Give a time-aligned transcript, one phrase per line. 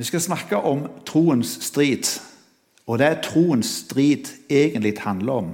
[0.00, 2.06] Vi skal snakke om troens strid.
[2.88, 5.50] Og det troens strid egentlig handler om,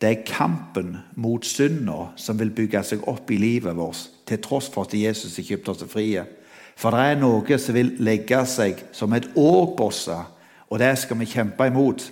[0.00, 4.70] det er kampen mot synda som vil bygge seg opp i livet vårt, til tross
[4.72, 6.22] for at Jesus har kjøpt oss frie.
[6.72, 9.90] For det er noe som vil legge seg som et på
[10.72, 12.06] og det skal vi kjempe imot.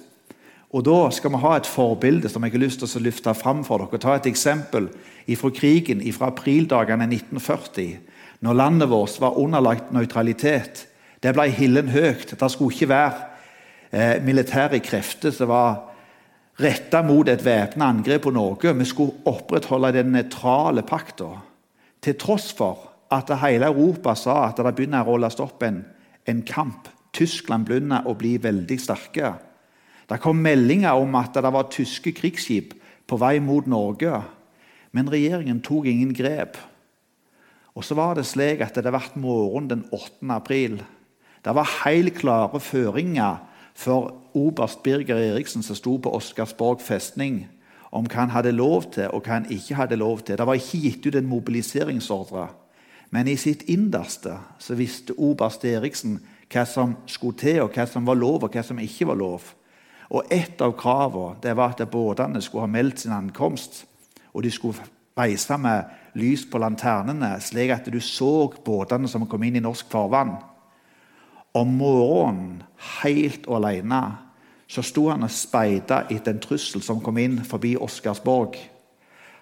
[0.76, 3.64] Og Da skal vi ha et forbilde som jeg har lyst til å løfte fram
[3.64, 3.98] for dere.
[3.98, 4.90] Ta et eksempel
[5.36, 7.98] fra krigen fra aprildagene 1940,
[8.40, 10.89] når landet vårt var underlagt nøytralitet.
[11.20, 12.32] Det ble hillen høyt.
[12.32, 13.26] Det skulle ikke være
[13.92, 15.90] eh, militære krefter som var
[16.60, 18.72] retta mot et væpna angrep på Norge.
[18.76, 21.34] Vi skulle opprettholde den nøytrale pakta.
[22.00, 25.82] Til tross for at hele Europa sa at det begynner å rolles opp en,
[26.28, 26.88] en kamp.
[27.12, 29.34] Tyskland begynner å bli veldig sterke.
[30.10, 32.74] Det kom meldinger om at det var tyske krigsskip
[33.06, 34.22] på vei mot Norge.
[34.94, 36.56] Men regjeringen tok ingen grep.
[37.74, 40.26] Og så var det slik at det ble morgen den 8.
[40.34, 40.80] april.
[41.44, 43.36] Det var helt klare føringer
[43.74, 47.46] for oberst Birger Eriksen, som sto på Oscarsborg festning,
[47.92, 50.38] om hva han hadde lov til og hva han ikke hadde lov til.
[50.38, 52.48] Det var ikke gitt ut en mobiliseringsordre.
[53.10, 58.06] Men i sitt innerste så visste oberst Eriksen hva som skulle til, og hva som
[58.06, 59.48] var lov, og hva som ikke var lov.
[60.10, 63.84] Og Et av kravene var at båtene skulle ha meldt sin ankomst.
[64.34, 64.78] Og de skulle
[65.18, 65.84] reise med
[66.14, 70.36] lys på lanternene, slik at du så båtene som kom inn i norsk farvann.
[71.54, 72.62] Om morgenen,
[73.02, 74.02] helt alene,
[74.70, 78.54] så sto han og speida etter en trussel som kom inn forbi Oscarsborg.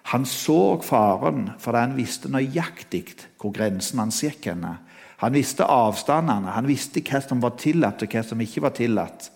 [0.09, 3.03] Han så faren fordi han visste nøyaktig
[3.37, 4.47] hvor grensen hans gikk.
[4.49, 4.79] henne.
[5.19, 9.29] Han visste avstandene, han visste hva som var tillatt og hva som ikke var tillatt.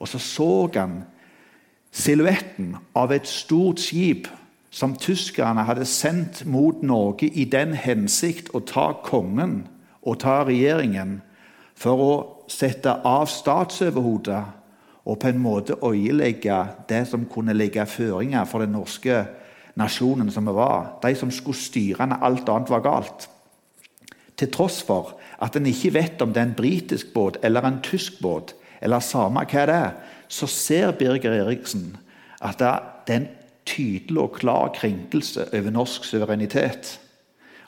[0.00, 1.04] Og så så han
[1.92, 4.28] silhuetten av et stort skip
[4.70, 9.68] som tyskerne hadde sendt mot Norge i den hensikt å ta kongen
[10.02, 11.20] og ta regjeringen
[11.80, 12.14] for å
[12.50, 14.40] sette av statsoverhodet
[15.08, 16.58] og på en måte øyelegge
[16.90, 19.22] det som kunne legge føringer for den norske
[19.80, 20.98] nasjonen som vi var.
[21.02, 23.28] De som skulle styre når alt annet var galt.
[24.36, 27.80] Til tross for at en ikke vet om det er en britisk båt eller en
[27.84, 29.92] tysk båt, eller samme hva det er,
[30.28, 31.96] så ser Birger Eriksen
[32.40, 33.28] at det er en
[33.68, 36.98] tydelig og klar krenkelse over norsk suverenitet.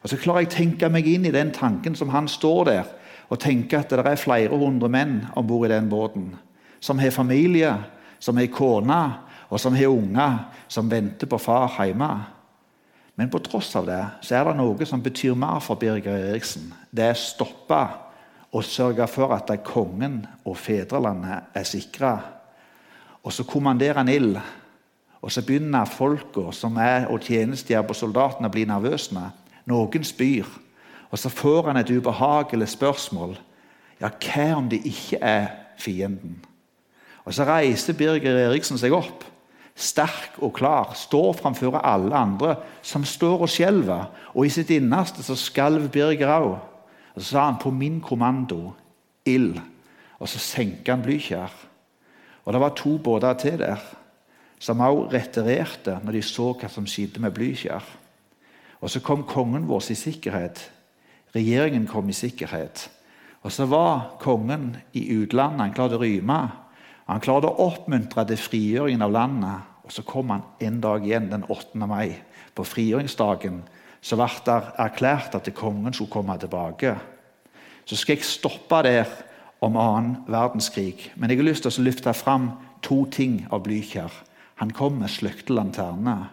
[0.03, 2.89] Og Så klarer jeg å tenke meg inn i den tanken som han står der
[3.33, 6.35] og tenke at det er flere hundre menn om bord i den båten.
[6.81, 7.73] Som har familie,
[8.21, 9.03] som har kone,
[9.49, 10.39] og som har unger
[10.69, 12.11] som venter på far hjemme.
[13.17, 16.71] Men på tross av det så er det noe som betyr mer for Birger Eriksen.
[16.91, 17.83] Det er stoppe
[18.53, 22.15] og sørge for at kongen og fedrelandet er sikra.
[23.23, 24.37] Og så kommanderer han ild.
[25.23, 29.29] Og så begynner folka som er og tjenestegjør på soldatene, å bli nervøse.
[29.71, 30.49] Noen spyr.
[31.13, 33.37] Og så får han et ubehagelig spørsmål.
[34.01, 35.47] Ja, hva om det ikke er
[35.79, 36.41] fienden?
[37.25, 39.23] Og Så reiser Birger Eriksen seg opp,
[39.77, 44.09] sterk og klar, står framfor alle andre som står og skjelver.
[44.35, 46.57] Og i sitt innerste så skalv Birger òg.
[47.15, 48.73] Og så sa han på min kommando
[49.25, 49.61] ild.
[50.19, 51.53] Og så senka han Blykjær.
[52.45, 53.83] Og det var to båter til der
[54.63, 57.83] som òg retirerte når de så hva som skjedde med Blykjær.
[58.81, 60.63] Og så kom kongen vår i sikkerhet
[61.33, 62.89] Regjeringen kom i sikkerhet.
[63.43, 65.61] Og så var kongen i utlandet.
[65.67, 66.41] Han klarte å rømme.
[67.09, 69.71] Han klarte å oppmuntre til frigjøringen av landet.
[69.83, 71.81] Og så kom han en dag igjen, den 8.
[71.89, 72.15] mai.
[72.55, 73.63] På frigjøringsdagen
[74.03, 76.95] så ble det erklært at kongen skulle komme tilbake.
[77.87, 79.11] Så skal jeg stoppe der
[79.63, 81.11] om annen verdenskrig.
[81.17, 84.11] Men jeg har lyst til å løfte fram to ting av Blykjer.
[84.63, 86.29] Han kom med sløkte lanterner.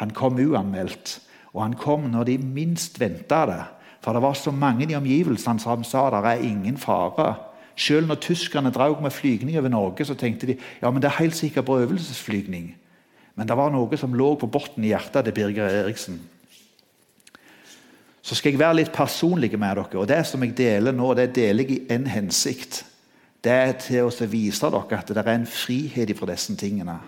[0.00, 1.20] Han kom uanmeldt.
[1.54, 3.62] Og han kom når de minst venta det.
[4.00, 7.34] For det var så mange i omgivelsene som sa det er ingen fare.
[7.76, 11.22] Selv når tyskerne drog med flygning over Norge, så tenkte de ja, men det er
[11.22, 12.74] helt sikkert på øvelsesflygning.
[13.34, 16.20] Men det var noe som lå på bunnen i hjertet til Birger Eriksen.
[18.22, 19.98] Så skal jeg være litt personlig med dere.
[19.98, 22.84] og Det som jeg deler nå, det deler jeg i en hensikt.
[23.40, 26.98] Det er til å vise dere at det er en frihet fra disse tingene.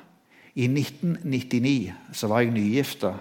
[0.55, 3.13] I 1999 så var jeg nygifta.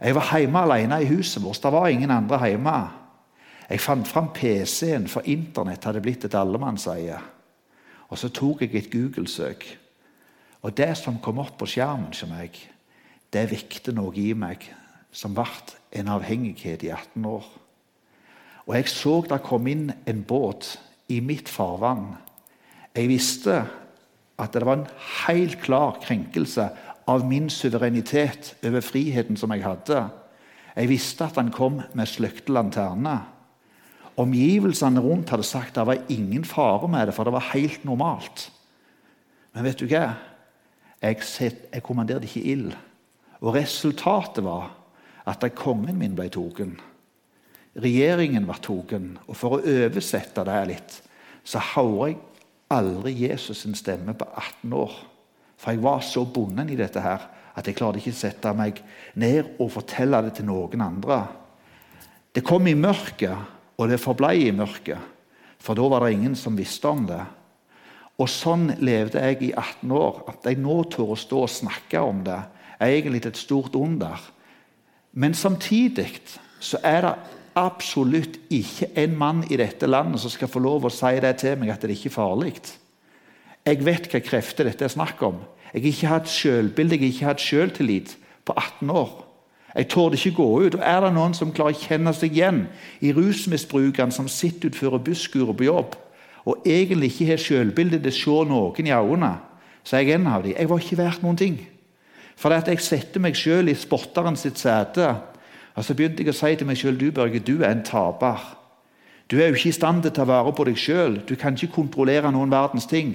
[0.00, 1.60] Jeg var hjemme alene i huset vårt.
[1.62, 2.76] Det var ingen andre hjemme.
[3.68, 7.18] Jeg fant fram PC-en, for Internett hadde blitt et allemannseie.
[8.08, 9.66] Og så tok jeg et Google-søk.
[10.62, 12.56] Og det som kom opp på skjermen hos meg,
[13.30, 14.64] det vekte noe i meg
[15.12, 15.46] som ble
[16.00, 17.46] en avhengighet i 18 år.
[18.66, 20.76] Og jeg så det kom inn en båt
[21.10, 22.16] i mitt farvann.
[22.96, 23.62] Jeg visste
[24.40, 24.90] at det var en
[25.26, 26.70] helt klar krenkelse
[27.10, 30.04] av min suverenitet over friheten som jeg hadde.
[30.76, 33.26] Jeg visste at han kom med sløkte lanterner.
[34.20, 37.84] Omgivelsene rundt hadde sagt at det var ingen fare med det, for det var helt
[37.84, 38.50] normalt.
[39.54, 40.12] Men vet du hva?
[41.00, 42.72] Jeg, set, jeg kommanderte ikke ild.
[43.40, 44.68] Og resultatet var
[45.26, 46.74] at kongen min ble tatt.
[47.80, 48.94] Regjeringen var tatt.
[49.26, 50.98] Og for å oversette det litt,
[51.42, 52.20] så hører jeg
[52.70, 54.92] aldri Jesus' sin stemme på 18 år.
[55.60, 57.26] For jeg var så bonden i dette her
[57.58, 58.78] at jeg klarte ikke å sette meg
[59.20, 61.20] ned og fortelle det til noen andre.
[62.32, 63.36] Det kom i mørket,
[63.76, 65.00] og det forblei i mørket.
[65.60, 67.20] For da var det ingen som visste om det.
[68.20, 70.22] Og sånn levde jeg i 18 år.
[70.30, 72.38] At jeg nå tør å stå og snakke om det,
[72.80, 74.20] er egentlig et stort under.
[75.12, 76.22] Men samtidig
[76.62, 77.14] så er det
[77.60, 81.58] absolutt ikke en mann i dette landet som skal få lov å si det til
[81.60, 82.54] meg at det ikke er farlig.
[83.66, 85.40] Jeg vet hva krefter dette er snakk om.
[85.74, 88.14] Jeg har ikke hatt selvbilde, jeg har ikke hatt selvtillit
[88.44, 89.10] på 18 år.
[89.74, 90.74] Jeg torde ikke gå ut.
[90.74, 92.64] og Er det noen som klarer å kjenne seg igjen
[93.00, 95.94] i rusmisbrukeren som sitter utenfor busskuret på jobb,
[96.44, 99.34] og egentlig ikke har selvbilde til å se noen i øynene,
[99.84, 100.56] så er jeg en av dem.
[100.56, 101.60] Jeg var ikke verdt noen ting.
[102.36, 105.12] For at jeg setter meg sjøl i sporteren sitt sete.
[105.76, 108.40] Og så begynte jeg å si til meg sjøl du Børge, du er en taper.
[109.30, 111.20] Du er jo ikke i stand til å ta vare på deg sjøl.
[111.28, 113.14] Du kan ikke kontrollere noen verdens ting.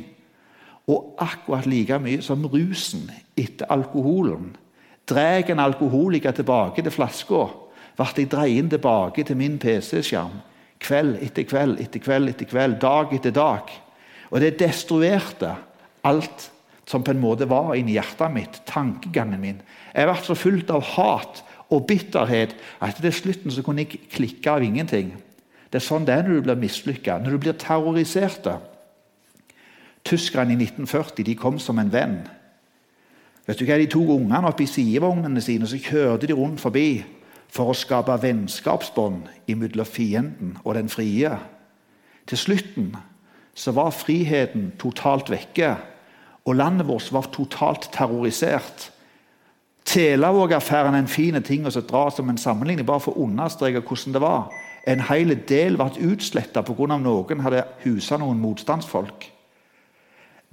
[0.87, 4.53] Og akkurat like mye som rusen etter alkoholen
[5.09, 7.45] drar en alkoholiker tilbake til flaska,
[7.95, 10.41] ble jeg dreid tilbake til min PC-skjerm
[10.85, 13.71] kveld etter kveld etter kveld etter kveld, dag etter dag.
[14.31, 15.55] Og det destruerte
[16.05, 16.49] alt
[16.85, 19.61] som på en måte var inni hjertet mitt, tankegangen min.
[19.95, 21.41] Jeg ble så fullt av hat
[21.73, 22.53] og bitterhet
[22.83, 25.15] at til slutten så kunne jeg klikke av ingenting.
[25.71, 28.45] Det er sånn det er når du blir mislykka, når du blir terrorisert.
[30.05, 32.19] Tyskerne i 1940 de kom som en venn.
[33.45, 37.03] Vet du hva, De tok ungene opp i sidevognene sine så kjørte de rundt forbi
[37.49, 41.31] for å skape vennskapsbånd mellom fienden og den frie.
[42.25, 42.95] Til slutten
[43.55, 45.75] så var friheten totalt vekke,
[46.45, 48.91] og landet vårt var totalt terrorisert.
[49.85, 54.17] Telavåg-affæren er en fin ting å dra som en sammenligning, bare for å understreke hvordan
[54.17, 54.49] det var.
[54.85, 56.97] En hel del ble utsletta pga.
[56.97, 59.34] noen hadde husa noen motstandsfolk.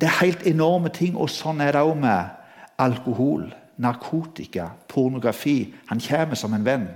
[0.02, 2.30] Det er helt enorme ting, og sånn er det òg med
[2.82, 3.44] alkohol
[3.78, 5.74] narkotika, pornografi.
[5.86, 6.88] Han kommer som en venn.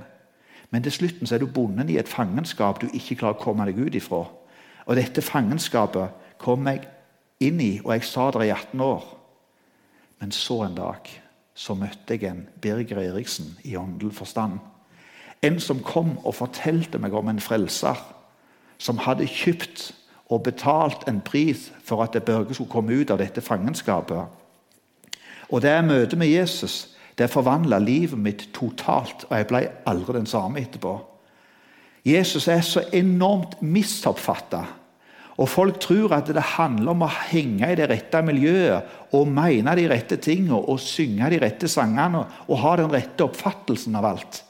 [0.75, 3.79] Men til slutten er du bonden i et fangenskap du ikke klarer å komme deg
[3.79, 4.25] ut ifra.
[4.91, 6.83] Og dette fangenskapet kom jeg
[7.47, 9.05] inn i, og jeg sa det i 18 år.
[10.19, 11.07] Men så en dag
[11.55, 14.59] så møtte jeg en Birger Eriksen i åndelig forstand.
[15.47, 18.03] En som kom og fortalte meg om en frelser
[18.83, 19.93] som hadde kjøpt
[20.31, 24.25] og betalt en pris for at Børge skulle komme ut av dette fangenskapet.
[25.49, 30.27] Og det møtet med Jesus det forvandla livet mitt totalt, og jeg ble aldri den
[30.29, 30.99] samme etterpå.
[32.07, 34.61] Jesus er så enormt misoppfatta.
[35.37, 39.75] Og folk tror at det handler om å henge i det rette miljøet og mene
[39.77, 44.43] de rette tingene og synge de rette sangene og ha den rette oppfattelsen av alt.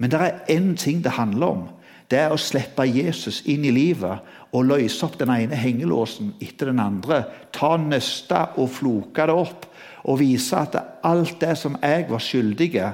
[0.00, 1.62] Men det er én ting det handler om.
[2.10, 6.72] Det er å slippe Jesus inn i livet og løse opp den ene hengelåsen etter
[6.72, 7.22] den andre.
[7.54, 9.68] Ta nøsta og floke det opp
[10.10, 10.74] og vise at
[11.06, 12.88] alt det som jeg var skyldig i,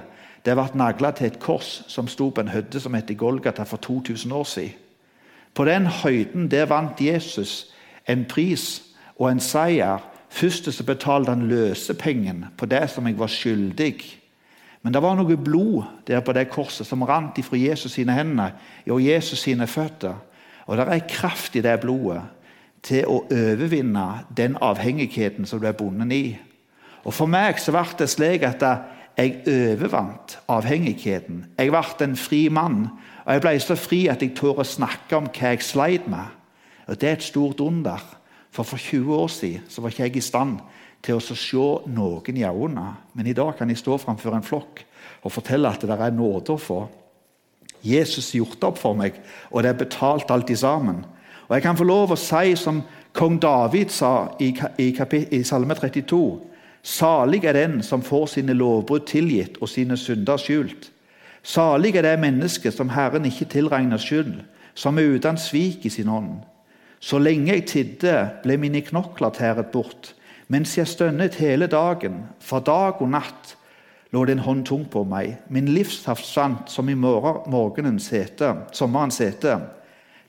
[0.47, 3.83] det ble nagla til et kors som sto på en høyde som heter Golgata for
[3.83, 4.83] 2000 år siden.
[5.57, 7.73] På den høyden der vant Jesus
[8.07, 8.83] en pris
[9.17, 10.05] og en seier.
[10.29, 13.95] Først så betalte han løsepengen på det som jeg var skyldig.
[14.87, 18.53] Men det var noe blod der på det korset som rant ifra Jesus sine hender
[18.87, 20.15] og Jesus sine føtter.
[20.71, 22.21] Og det er kraft i det blodet
[22.87, 24.05] til å overvinne
[24.39, 26.37] den avhengigheten som du er bundet i.
[27.03, 28.63] Og For meg så ble det slik at
[29.19, 31.43] jeg overvant avhengigheten.
[31.59, 32.87] Jeg ble en fri mann,
[33.25, 36.31] og jeg ble så fri at jeg tør å snakke om hva jeg sleit med.
[36.87, 37.99] Og Det er et stort under.
[38.55, 40.61] For for 20 år siden så var ikke jeg i stand
[41.03, 42.87] til å se noen i øynene.
[43.15, 44.85] Men i dag kan jeg stå framfor en flokk
[45.23, 46.81] og fortelle at det er nåde å få.
[47.87, 49.19] Jesus gjort opp for meg,
[49.51, 51.05] og det er betalt alt sammen.
[51.49, 54.91] Og Jeg kan få lov å si som kong David sa i, i,
[55.31, 56.23] i Salme 32
[56.87, 60.93] Salig er den som får sine lovbrudd tilgitt og sine synder skjult.
[61.43, 64.37] Salig er det mennesket som Herren ikke tilregner skyld,
[64.75, 66.45] som er uten svik i sin ånd.
[67.03, 70.13] Så lenge jeg tidde, ble mine knokler tæret bort,
[70.49, 73.57] mens jeg stønnet hele dagen, for dag og natt
[74.15, 75.37] lå det en hånd tung på meg.
[75.51, 79.59] Min livssaft svant som i morgenens hete, sommerens hete.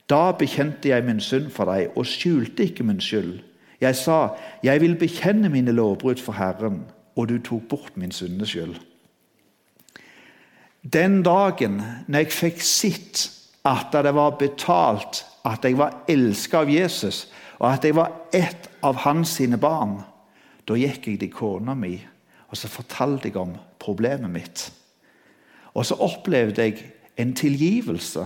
[0.09, 3.39] Da bekjente jeg min synd for deg og skjulte ikke min skyld.
[3.81, 8.75] Jeg sa, 'Jeg vil bekjenne mine lovbrudd for Herren', og du tok bort min syndeskyld.
[10.93, 13.31] Den dagen når jeg fikk sett
[13.65, 17.27] at det var betalt, at jeg var elska av Jesus,
[17.57, 19.99] og at jeg var ett av hans sine barn,
[20.67, 21.95] da gikk jeg til kona mi
[22.47, 24.67] og så fortalte jeg om problemet mitt.
[25.75, 26.83] Og så opplevde jeg
[27.19, 28.25] en tilgivelse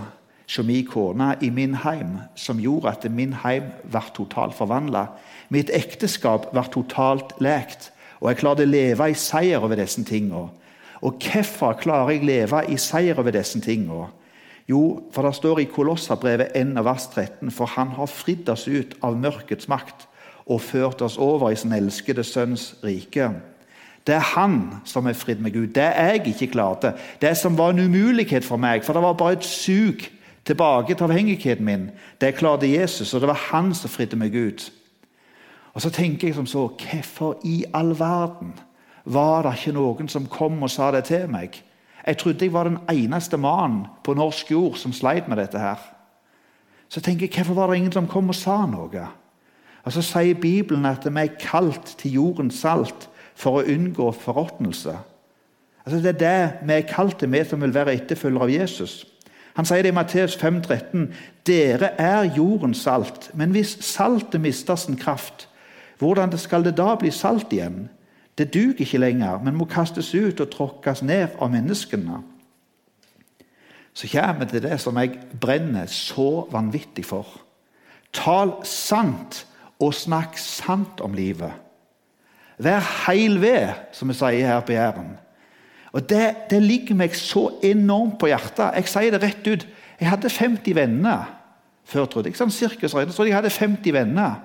[0.52, 5.06] som min kone i min heim, som gjorde at min heim ble totalt forvandla.
[5.50, 10.50] Mitt ekteskap ble totalt lekt, og jeg klarte å leve i seier over disse tingene.
[11.02, 14.06] Og hvorfor klarer jeg å leve i seier over disse tingene?
[14.68, 18.94] Jo, for det står i Kolossabrevet 1 vers 13.: For Han har fridd oss ut
[19.02, 20.06] av mørkets makt
[20.46, 23.30] og ført oss over i sin elskede Sønns rike.
[24.06, 25.66] Det er han som er fridd med Gud.
[25.74, 26.92] Det jeg ikke klarte.
[27.20, 30.02] Det som var en umulighet for meg, for det var bare et sug
[30.44, 31.90] tilbake til avhengigheten min.
[32.20, 34.72] Det klarte Jesus, og det var han som fridde meg ut.
[35.74, 38.52] Og så tenker jeg som så Hvorfor i all verden
[39.04, 41.62] var det ikke noen som kom og sa det til meg?
[42.06, 45.58] Jeg trodde jeg var den eneste mannen på norsk jord som sleit med dette.
[45.58, 45.78] her.
[46.88, 49.08] Så jeg tenker jeg, Hvorfor var det ingen som kom og sa noe?
[49.84, 54.96] Og Så sier Bibelen at vi er kalt til jordens salt for å unngå forråtnelse.
[55.86, 59.06] Altså det er det vi er kalt til, vi som vil være etterfølgere av Jesus.
[59.56, 61.08] Han sier det i Matteus 5,13.:
[61.46, 65.48] Dere er jordens salt, men hvis saltet mister sin kraft,
[65.98, 67.88] hvordan skal det da bli salt igjen?
[68.38, 72.22] Det duger ikke lenger, men må kastes ut og tråkkes ned av menneskene.
[73.92, 77.28] Så kommer vi til det som jeg brenner så vanvittig for.
[78.12, 79.44] Tal sant
[79.82, 81.52] og snakk sant om livet.
[82.62, 85.12] Vær heil ved, som vi sier her på Jæren.
[85.92, 88.78] Og det, det, ligger meg så enormt på hjertet.
[88.78, 89.66] Jeg sier det rett ut.
[90.00, 91.26] Jeg hadde 50 venner
[91.84, 92.38] før, trodde jeg.
[92.38, 92.52] Sånn.
[92.80, 94.38] Jeg trodde jeg hadde 50 venner.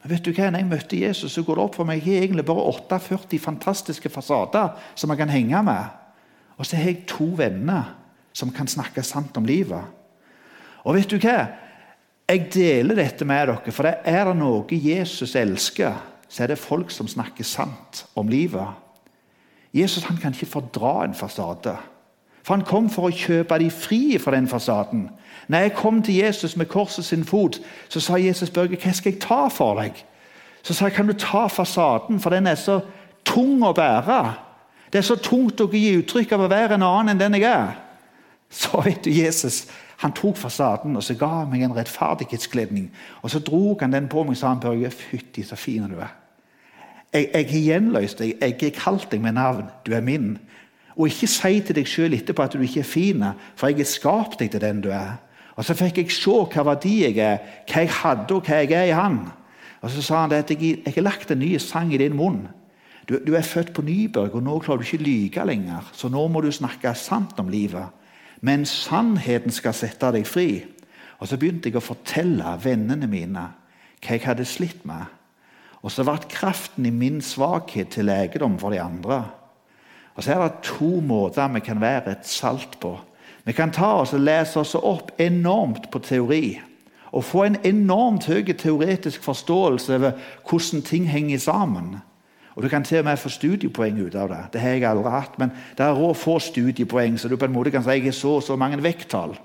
[0.00, 0.48] Men vet du hva?
[0.48, 3.38] når jeg møtte Jesus, så går det opp for meg jeg har egentlig bare 48
[3.38, 5.96] fantastiske fasader som jeg kan henge med.
[6.56, 7.96] Og så har jeg to venner
[8.32, 9.82] som kan snakke sant om livet.
[10.84, 11.38] Og vet du hva?
[12.30, 15.96] Jeg deler dette med dere, for det er det noe Jesus elsker,
[16.30, 18.68] så er det folk som snakker sant om livet.
[19.74, 21.74] Jesus kan ikke fordra en fasade.
[22.42, 25.08] For Han kom for å kjøpe de fri fra den fasaden.
[25.48, 29.12] Når jeg kom til Jesus med korset sin fot, så sa Jesus Børge, hva skal
[29.12, 29.98] jeg ta for deg?
[30.62, 32.80] Så sa jeg, kan du ta fasaden, for den er så
[33.24, 34.22] tung å bære.
[34.92, 37.48] Det er så tungt å gi uttrykk av å være en annen enn den jeg
[37.50, 37.78] er.
[38.50, 39.66] Så vet du, Jesus
[40.00, 42.88] han tok fasaden og så ga meg en rettferdighetskledning.
[43.22, 45.98] Og Så dro han den på meg og sa han, Børge, fytti så fin du
[46.00, 46.14] er.
[47.12, 49.68] Jeg, jeg har gjenløst deg, jeg har kalt deg med navn.
[49.86, 50.38] Du er min.
[51.00, 53.22] Og ikke si til deg sjøl etterpå at du ikke er fin,
[53.56, 55.16] for jeg har skapt deg til den du er.
[55.56, 57.38] Og Så fikk jeg se hva verdi jeg er,
[57.68, 59.22] hva jeg hadde og hva jeg er i Han.
[59.80, 62.48] Og Så sa han at jeg, jeg har lagt en ny sang i din munn.
[63.08, 65.88] Du, du er født på Nyberg, og nå klarer du ikke lyge lenger.
[65.92, 67.88] Så nå må du snakke sant om livet.
[68.40, 70.64] Men sannheten skal sette deg fri.
[71.18, 73.48] Og Så begynte jeg å fortelle vennene mine
[74.00, 75.08] hva jeg hadde slitt med.
[75.80, 79.24] Og så ble kraften i min svakhet til legedom for de andre.
[80.14, 82.98] Og Så er det to måter vi kan være et salt på.
[83.44, 86.60] Vi kan ta oss og lese oss opp enormt på teori
[87.12, 90.12] og få en enormt høy teoretisk forståelse over
[90.48, 91.96] hvordan ting henger sammen.
[92.54, 94.44] Og Du kan til og med få studiepoeng ut av det.
[94.52, 97.52] Det har jeg aldri hatt, men det er råd få studiepoeng, så du på en
[97.52, 99.38] måte kan si jeg har så og så mange vekttall.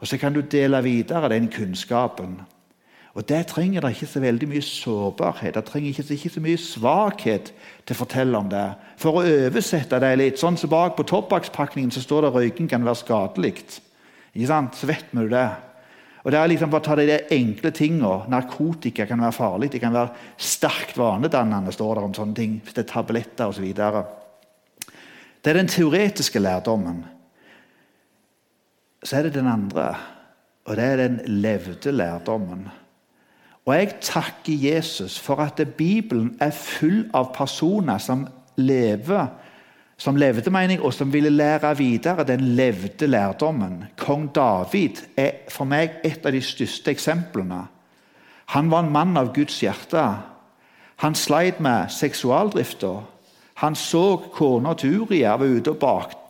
[0.00, 2.40] Og Så kan du dele videre den kunnskapen.
[3.18, 6.58] Og Det trenger det ikke så veldig mye sårbarhet, det trenger ikke, ikke så mye
[6.62, 7.48] svakhet
[7.82, 8.66] til å fortelle om det.
[9.00, 12.86] For å oversette det litt, sånn som bak på tobakkspakningen står det at røyking kan
[12.86, 13.56] være skadelig.
[14.38, 15.48] Så vet vi det.
[16.22, 18.30] Og det er liksom bare å ta de enkle tingene.
[18.30, 19.72] Narkotika kan være farlig.
[19.74, 22.58] Det kan være sterkt vanedannende, står det om sånne ting.
[22.62, 23.66] Hvis det er tabletter osv.
[23.74, 27.02] Det er den teoretiske lærdommen.
[29.02, 29.94] Så er det den andre,
[30.70, 32.68] og det er den levde lærdommen.
[33.68, 38.24] Og jeg takker Jesus for at Bibelen er full av personer som
[38.56, 39.28] lever
[39.98, 43.84] som levde, mener jeg, og som ville lære videre den levde lærdommen.
[43.98, 47.64] Kong David er for meg et av de største eksemplene.
[48.54, 50.04] Han var en mann av Guds hjerte.
[51.02, 52.92] Han sleit med seksualdrifta.
[53.58, 55.82] Han så kona til Uria var ute og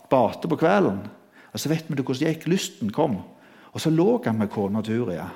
[0.09, 1.05] bate på kvelden.
[1.53, 2.47] Og Så vet vi hvordan det gikk.
[2.47, 3.21] Lysten kom.
[3.71, 5.29] Og så lå han med kona til Uria.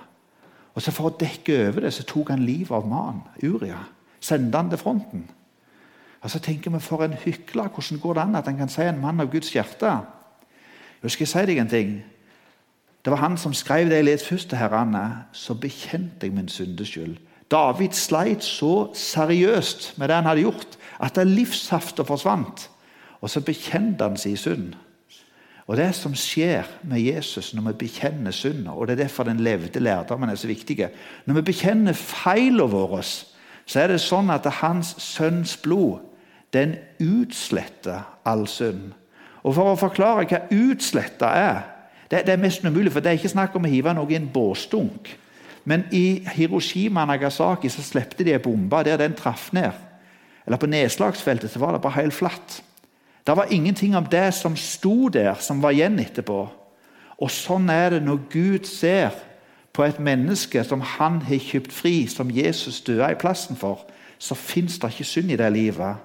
[0.73, 3.83] Og så For å dekke over det så tok han livet av mannen, Uria.
[4.19, 5.27] Sendte han til fronten.
[6.23, 7.67] Og Så tenker vi for en hykler.
[7.67, 9.99] Hvordan går det an at han kan si en mann av Guds hjerte?
[11.03, 12.03] Jeg skal si deg en ting.
[13.03, 15.25] Det var han som skrev det jeg leste først til herrene.
[15.31, 17.17] Så bekjente jeg min syndeskyld.
[17.51, 22.69] David sleit så seriøst med det han hadde gjort, at det livskrafta forsvant.
[23.21, 24.73] Og så bekjente han sin synd.
[25.67, 29.39] Og Det som skjer med Jesus når vi bekjenner synd, og det er derfor den
[29.39, 30.89] levde lærdommen er så viktig
[31.25, 33.03] Når vi bekjenner feilene våre,
[33.65, 35.99] så er det sånn at hans sønns blod
[36.53, 38.91] den utsletter all synd.
[39.43, 41.61] Og For å forklare hva utsletta er
[42.11, 44.17] det, det, er nesten umulig, for det er ikke snakk om å hive noe i
[44.19, 45.07] en båsdunk.
[45.65, 49.71] Men i Hiroshima og Nagasaki så slepte de en bombe der den traff ned.
[50.45, 52.59] Eller På nedslagsfeltet så var det bare helt flatt.
[53.23, 56.41] Det var ingenting om det som sto der, som var igjen etterpå.
[57.23, 59.15] Og sånn er det når Gud ser
[59.73, 63.85] på et menneske som han har kjøpt fri, som Jesus døde i plassen for,
[64.19, 66.01] så fins det ikke synd i det livet.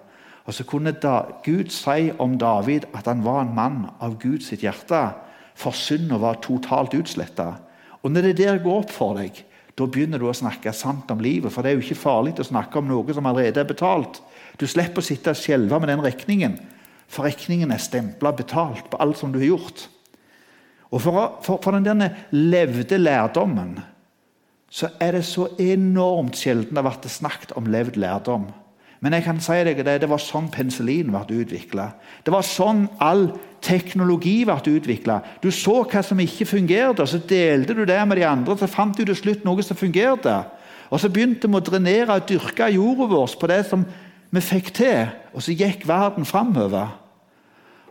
[0.49, 4.49] Og så kunne da Gud si om David at han var en mann av Guds
[4.55, 5.03] hjerte,
[5.59, 7.57] for synda var totalt utsletta.
[8.03, 9.43] Og når det der går opp for deg,
[9.79, 11.53] da begynner du å snakke sant om livet.
[11.53, 14.23] For det er jo ikke farlig å snakke om noe som allerede er betalt.
[14.59, 16.57] Du slipper å sitte og skjelve med den regningen.
[17.09, 19.89] For regningen er stempla betalt på alt som du har gjort.
[20.89, 23.79] Og For, for, for den denne levde lærdommen
[24.69, 28.51] så er det så enormt sjelden det har vært snakket om levd lærdom.
[29.01, 31.87] Men jeg kan si deg det, det var sånn penicillin ble utvikla.
[32.27, 33.29] Det var sånn all
[33.65, 35.21] teknologi ble utvikla.
[35.41, 38.59] Du så hva som ikke fungerte, og så delte du det med de andre.
[38.59, 40.35] Så fant du til slutt noe som fungerte.
[40.91, 43.87] Og så begynte vi å drenere og dyrke jorda vår på det som
[44.31, 46.91] vi fikk til, og så gikk verden framover.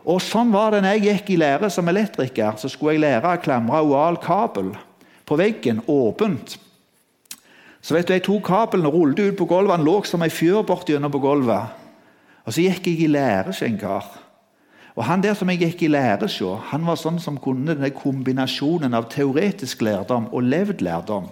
[0.08, 2.56] Og Sånn var det når jeg gikk i lære som elektriker.
[2.56, 4.72] Så skulle jeg lære å klamre oal kabel
[5.28, 6.56] på veggen, åpent.
[7.82, 9.76] Så vet du, Jeg tok kabelen og rullet ut på gulvet.
[9.76, 11.74] Han lå som ei fjør bortigjennom på gulvet.
[12.46, 14.06] Og Så gikk jeg i lære hos en kar.
[14.96, 16.40] Og Han der som jeg gikk i lære hos,
[16.70, 21.28] han var sånn som kunne denne kombinasjonen av teoretisk lærdom og levd lærdom.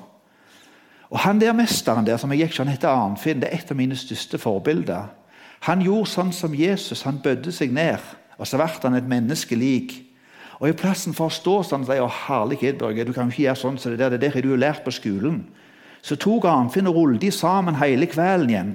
[1.10, 3.40] Og Han der mesteren der som jeg gikk, han heter Arnfinn.
[3.40, 5.06] Det er et av mine største forbilder.
[5.66, 7.04] Han gjorde sånn som Jesus.
[7.06, 8.02] Han bødde seg ned,
[8.38, 9.94] og så ble han et menneskelik.
[10.58, 13.34] Og I plassen for å stå sånn og si å herlighet, Børge, du kan jo
[13.34, 15.44] ikke gjøre sånn som så det der, det der har du jo lært på skolen.
[16.02, 18.74] Så tok Arnfinn og rullet de sammen hele kvelden igjen.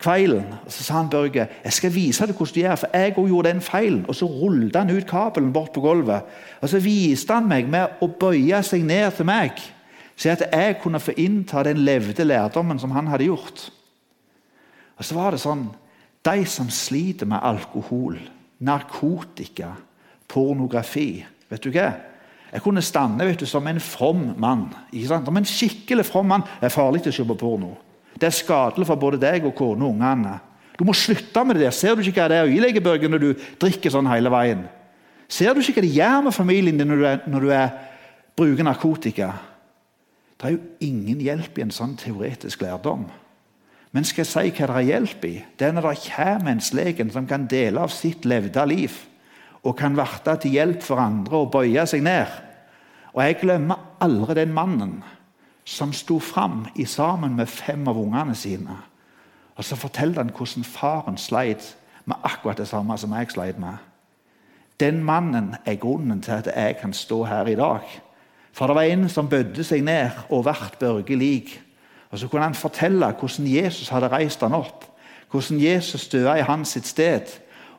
[0.00, 3.16] Kvelden, og Så sa han Børge jeg skal vise deg hvordan du gjør, for jeg
[3.16, 4.04] òg gjorde den feilen.
[4.08, 6.22] Og Så rullet han ut kabelen bort på gulvet.
[6.60, 9.60] Og Så viste han meg med å bøye seg ned til meg
[10.20, 13.70] så at jeg kunne få innta den levde lærdommen som han hadde gjort.
[15.00, 15.70] Og så var det sånn
[16.20, 18.18] De som sliter med alkohol,
[18.60, 19.70] narkotika,
[20.28, 21.88] pornografi Vet du hva?
[22.50, 24.68] Jeg kunne stande du, som en from mann.
[25.06, 26.44] Som en skikkelig from mann.
[26.60, 27.72] Det er farlig å se på porno.
[28.14, 30.36] Det er skadelig for både deg og kona og ungene.
[30.78, 31.74] Du må slutte med det der.
[31.74, 33.30] Ser du ikke hva det er øyeleggebølger når du
[33.60, 34.64] drikker sånn hele veien?
[35.30, 37.70] Ser du ikke hva det gjør med familien din når du, er, når du er,
[38.38, 39.32] bruker narkotika?
[40.40, 43.04] Det er jo ingen hjelp i en sånn teoretisk lærdom.
[43.92, 45.34] Men skal jeg si hva det er hjelp i?
[45.58, 48.94] Det er når det kommer en legen som kan dele av sitt levde liv,
[49.60, 52.30] og kan verte til hjelp for andre og bøye seg ned.
[53.12, 55.02] Og Jeg glemmer aldri den mannen
[55.64, 58.78] som sto fram sammen med fem av ungene sine.
[59.56, 61.76] Og Så forteller han hvordan faren sleit
[62.06, 63.76] med akkurat det samme som jeg sleit med.
[64.80, 68.00] Den mannen er grunnen til at jeg kan stå her i dag.
[68.52, 71.60] For det var en som bødde seg ned og vart Børge lik.
[72.10, 74.84] Og Så kunne han fortelle hvordan Jesus hadde reist han opp,
[75.30, 77.26] hvordan Jesus døde i hans sitt sted,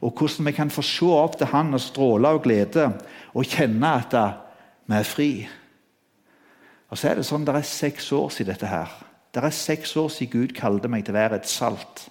[0.01, 2.87] og hvordan vi kan få se opp til han og stråle av glede
[3.33, 4.15] og kjenne at
[4.87, 5.31] vi er fri.
[6.89, 8.89] Og så er Det sånn, det er seks år siden dette her.
[9.33, 12.09] Det er seks år siden Gud kalte meg til å være et salt.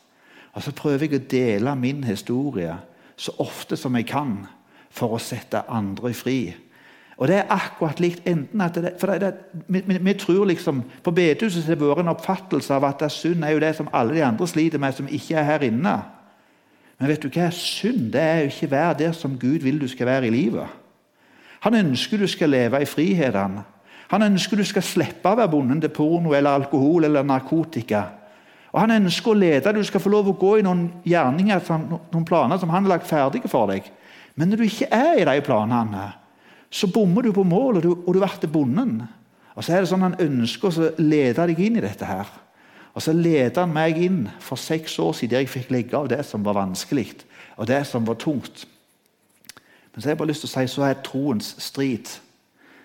[0.54, 2.78] Og Så prøver jeg å dele min historie
[3.16, 4.46] så ofte som jeg kan
[4.90, 6.54] for å sette andre fri.
[7.20, 10.46] Og det er akkurat likt enten at det, for det, det, vi, vi, vi, tror
[10.48, 13.90] liksom, På bedehuset har det vært en oppfattelse av at synd er jo det som
[13.92, 15.98] alle de andre sliter med, som ikke er her inne.
[16.98, 17.50] Men vet du hva?
[17.52, 20.66] synd det er jo ikke være der som Gud vil du skal være i livet.
[21.61, 23.61] Han ønsker du skal leve i friheten.
[24.11, 28.02] Han ønsker du skal slippe å være bonden til porno eller alkohol eller narkotika.
[28.72, 31.61] Og Han ønsker å lede du skal få lov å gå i noen gjerninger,
[32.12, 33.85] noen planer som han har lagt ferdige for deg.
[34.35, 36.04] Men når du ikke er i de planene,
[36.70, 39.02] så bommer du på målet, og du, blir bonden.
[39.59, 42.06] Og så er det sånn Han ønsker å lede deg inn i dette.
[42.06, 42.30] her.
[42.94, 46.09] Og Så leder han meg inn for seks år siden der jeg fikk legge av
[46.09, 47.22] det som var vanskelig,
[47.56, 48.66] og det som var tungt.
[49.92, 52.09] Men så har jeg bare lyst til å si så er troens strid.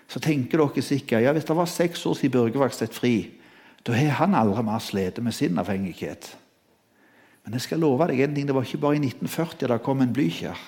[0.08, 3.32] Så tenker dere sikkert ja, hvis det var seks år siden Børge var sett fri,
[3.86, 6.36] da har han aldri mer slitt med sin avhengighet.
[7.44, 10.02] Men jeg skal love deg en ting, det var ikke bare i 1940 det kom
[10.02, 10.58] en blykjær.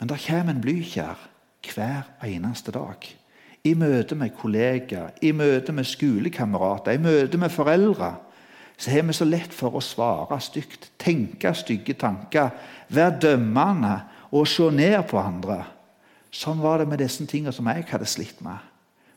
[0.00, 1.29] Men det kommer en blykjær
[1.64, 3.06] hver eneste dag.
[3.64, 8.14] I møte med kollegaer, i møte med skolekamerater, i møte med foreldre.
[8.80, 12.54] Så har vi så lett for å svare stygt, tenke stygge tanker,
[12.88, 13.98] være dømmende
[14.32, 15.60] og se ned på andre.
[16.32, 18.56] Sånn var det med disse tingene som jeg hadde slitt med.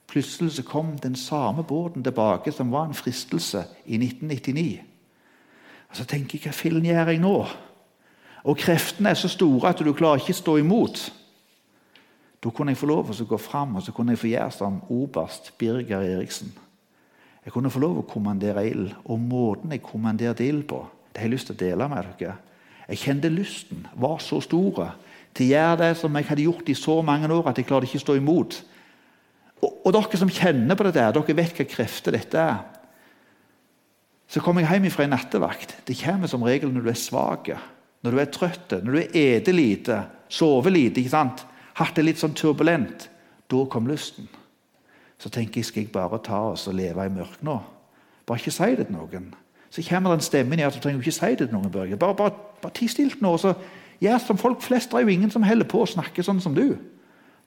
[0.09, 4.81] Plutselig så kom den samme båten tilbake, som var en fristelse, i 1999.
[5.89, 7.37] Og Så tenker jeg hva fillen gjør jeg nå?
[8.43, 11.03] Og kreftene er så store at du klarer ikke å stå imot.
[12.43, 14.51] Da kunne jeg få lov til å gå fram og så kunne jeg få gjøre
[14.51, 16.51] som oberst Birger Eriksen.
[17.43, 21.21] Jeg kunne få lov til å kommandere ild, og måten jeg kommanderte ild på, det
[21.21, 22.35] har jeg lyst til å dele med dere.
[22.87, 24.93] Jeg kjente lysten var så stor
[25.33, 27.87] til å gjøre det som jeg hadde gjort i så mange år at jeg klarte
[27.87, 28.57] ikke å stå imot.
[29.63, 32.59] Og, og dere som kjenner på det der, dere vet hva krefter dette er.
[34.27, 35.77] Så kommer jeg hjem fra en nattevakt.
[35.87, 37.51] Det kommer som regel når du er svak,
[38.03, 39.99] når du er trøtt, når du er ete lite,
[40.31, 41.03] sover lite.
[41.03, 41.43] ikke sant?
[41.79, 43.07] Hatt det litt sånn turbulent.
[43.51, 44.27] Da kom lysten.
[45.21, 47.59] Så tenker jeg skal jeg bare ta oss og leve i mørket nå.
[48.27, 49.31] Bare ikke si det til noen.
[49.73, 51.71] Så kommer den stemmen i at du trenger ikke si det til noen.
[51.71, 51.97] Børge.
[51.97, 53.37] Bare, bare, bare ti stilt nå.
[53.41, 53.55] så
[54.03, 54.91] Gjør som folk flest.
[54.91, 56.75] Det er jo ingen som holder på å snakke sånn som du.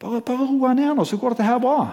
[0.01, 1.91] Bare, bare roe ned nå, så går dette her bra.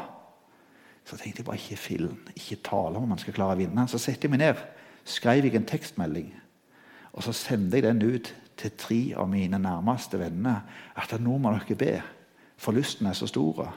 [1.03, 3.87] Så tenkte jeg bare ikke film, ikke tale om man skal klare å vinne.
[3.91, 4.61] Så setter jeg meg ned,
[5.07, 6.29] skrev jeg en tekstmelding.
[7.13, 10.63] Og så sendte jeg den ut til tre av mine nærmeste venner.
[10.95, 11.93] At nå må dere be,
[12.63, 13.67] for lysten er så stor.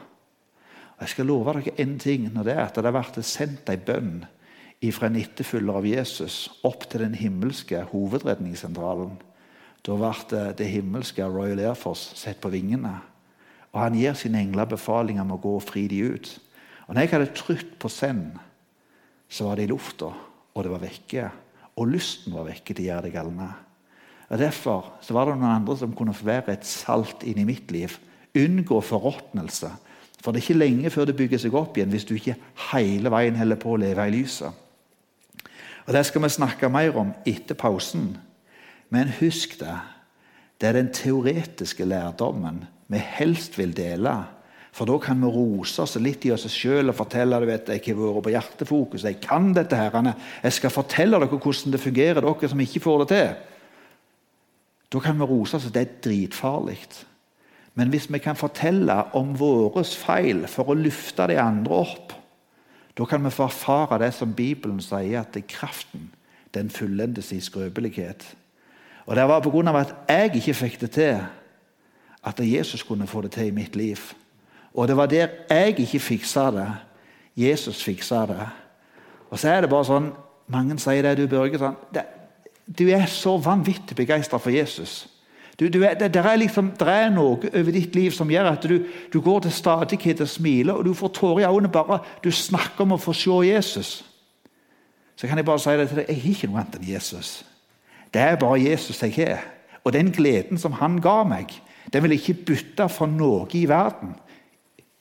[1.00, 2.32] Jeg skal love dere én ting.
[2.32, 4.24] når det er at det har vært sendt ei bønn
[4.92, 9.16] fra en etterfølger av Jesus opp til den himmelske hovedredningssentralen.
[9.82, 13.00] Da ble det himmelske Royal Air Force sett på vingene.
[13.72, 16.40] Og Han gir sine engler befaling om å gå og fri de ut.
[16.86, 18.38] Og når jeg hadde trykt på send,
[19.28, 20.12] så var det i lufta,
[20.54, 21.30] og det var vekke.
[21.76, 23.48] Og lysten var vekke til å gjøre det galne.
[24.30, 27.70] Og Derfor var det noen andre som kunne få være et salt inn i mitt
[27.74, 27.98] liv.
[28.36, 29.70] Unngå forråtnelse.
[30.22, 32.36] For det er ikke lenge før det bygger seg opp igjen hvis du ikke
[32.72, 34.62] hele veien holder på å leve i lyset.
[35.86, 38.16] Og Det skal vi snakke mer om etter pausen.
[38.90, 39.76] Men husk det.
[40.60, 44.14] Det er den teoretiske lærdommen vi helst vil dele
[44.76, 47.80] for da kan vi rose oss litt i oss sjøl og fortelle du vet, jeg
[47.86, 49.06] har vært på hjertefokus.
[49.08, 49.76] Jeg kan dette.
[49.76, 50.12] her.
[50.42, 53.30] Jeg skal fortelle dere hvordan det fungerer, dere som ikke får det til.
[54.92, 55.70] Da kan vi rose oss.
[55.72, 56.76] Det er dritfarlig.
[57.76, 62.14] Men hvis vi kan fortelle om våre feil for å løfte de andre opp,
[62.96, 66.08] da kan vi få erfare det som Bibelen sier, at det er kraften
[66.56, 68.24] den fullendes i skrøpelighet.
[69.06, 69.78] Og Det var pga.
[69.80, 71.20] at jeg ikke fikk det til,
[72.24, 73.98] at Jesus kunne få det til i mitt liv.
[74.74, 76.72] Og det var der jeg ikke fiksa det.
[77.36, 78.48] Jesus fiksa det.
[79.30, 80.12] Og så er det bare sånn
[80.48, 81.58] Mange sier det, du Børge.
[81.58, 82.04] Sånn, det,
[82.78, 85.08] du er så vanvittig begeistra for Jesus.
[85.56, 88.66] Du, du det, det, er liksom, det, er noe over ditt liv som gjør at
[88.68, 88.76] du,
[89.12, 92.84] du går til stadighet og smiler, og du får tårer i øynene bare du snakker
[92.84, 93.92] om å få se Jesus.
[95.16, 97.30] Så kan jeg bare si det til deg, jeg har ikke noe annet enn Jesus.
[98.12, 99.46] Det er bare Jesus jeg har.
[99.84, 101.54] Og den gleden som han ga meg,
[101.92, 104.12] den vil jeg ikke bytte for noe i verden.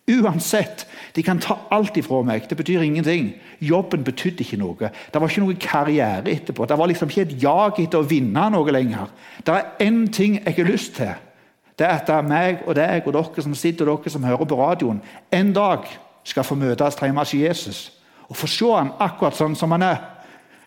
[0.05, 0.85] Uansett.
[1.15, 2.45] De kan ta alt ifra meg.
[2.49, 3.31] Det betyr ingenting.
[3.59, 4.91] Jobben betydde ikke noe.
[5.13, 6.65] Det var ikke noe karriere etterpå.
[6.69, 9.09] Det var liksom ikke et jag etter å vinne noe lenger.
[9.41, 11.15] Det er én ting jeg har lyst til.
[11.75, 14.23] Det er at det er meg og deg og dere som sitter og dere som
[14.23, 15.89] hører på radioen, en dag
[16.23, 17.79] skal få møtes hjemme hos Jesus
[18.29, 19.99] og få se ham akkurat sånn som han er.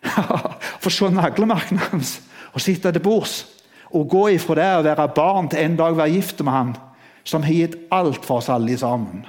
[0.82, 2.18] få se naglemarkene hans
[2.52, 3.40] og sitte til bords.
[3.94, 6.76] Og gå ifra det å være barn til en dag være gift med han
[7.28, 9.26] som har gitt alt for oss alle sammen.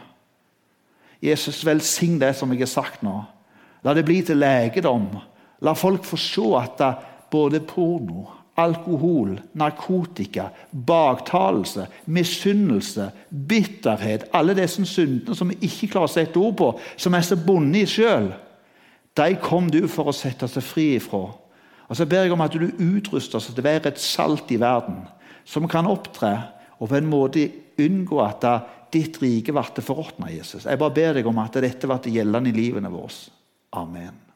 [1.19, 3.17] Jesus, velsign det som jeg har sagt nå.
[3.83, 5.09] La det bli til legedom.
[5.67, 6.83] La folk få se at
[7.31, 8.23] både porno,
[8.59, 16.55] alkohol, narkotika, baktalelse, misunnelse, bitterhet Alle disse syndene som vi ikke klarer å sette ord
[16.59, 18.31] på, som er så bundet i sjøl,
[19.19, 21.25] de kom du for å sette seg fri ifra.
[21.89, 24.59] Og Så ber jeg om at du utruster oss til å være et salt i
[24.61, 25.03] verden,
[25.43, 26.31] som kan opptre
[26.79, 27.49] og på en måte
[27.83, 28.47] unngå at
[28.93, 30.65] ditt rike ble forråtna, Jesus.
[30.65, 33.29] Jeg bare ber deg om at dette ble gjeldende i livene våre.
[33.77, 34.28] Amen.